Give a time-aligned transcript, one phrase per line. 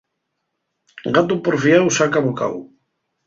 [1.15, 2.55] Gatu porfiáu saca bocáu.